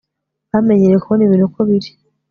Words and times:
bamenyereye 0.51 1.01
kubona 1.03 1.21
ibintu 1.23 1.45
uko 1.49 1.59
biri 1.67 1.89